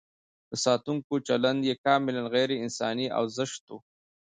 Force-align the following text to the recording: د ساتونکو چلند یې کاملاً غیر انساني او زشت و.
د 0.49 0.51
ساتونکو 0.65 1.13
چلند 1.27 1.59
یې 1.69 1.75
کاملاً 1.85 2.21
غیر 2.33 2.49
انساني 2.65 3.07
او 3.17 3.23
زشت 3.37 3.63
و. 3.71 3.77